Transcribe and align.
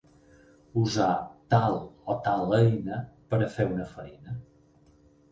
Usar 0.83 1.17
tal 1.53 1.75
o 2.13 2.15
tal 2.27 2.53
eina 2.59 2.97
per 3.33 3.39
a 3.41 3.49
fer 3.57 3.67
una 3.75 3.85
feina. 3.91 4.35